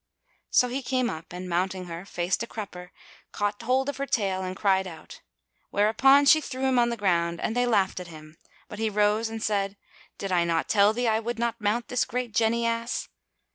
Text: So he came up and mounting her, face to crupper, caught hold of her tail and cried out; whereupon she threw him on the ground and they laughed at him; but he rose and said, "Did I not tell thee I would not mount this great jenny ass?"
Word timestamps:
So 0.49 0.67
he 0.67 0.81
came 0.81 1.11
up 1.11 1.31
and 1.31 1.47
mounting 1.47 1.85
her, 1.85 2.05
face 2.07 2.35
to 2.37 2.47
crupper, 2.47 2.89
caught 3.31 3.61
hold 3.61 3.87
of 3.87 3.97
her 3.97 4.07
tail 4.07 4.41
and 4.41 4.55
cried 4.55 4.87
out; 4.87 5.21
whereupon 5.69 6.25
she 6.25 6.41
threw 6.41 6.61
him 6.63 6.79
on 6.79 6.89
the 6.89 6.97
ground 6.97 7.39
and 7.39 7.55
they 7.55 7.67
laughed 7.67 7.99
at 7.99 8.07
him; 8.07 8.35
but 8.67 8.79
he 8.79 8.89
rose 8.89 9.29
and 9.29 9.43
said, 9.43 9.77
"Did 10.17 10.31
I 10.31 10.43
not 10.43 10.67
tell 10.67 10.91
thee 10.91 11.07
I 11.07 11.19
would 11.19 11.37
not 11.37 11.61
mount 11.61 11.87
this 11.89 12.03
great 12.03 12.33
jenny 12.33 12.65
ass?" 12.65 13.09